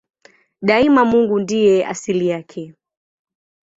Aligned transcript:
Daima 0.61 1.05
Mungu 1.05 1.39
ndiye 1.39 1.85
asili 1.85 2.27
yake. 2.27 2.73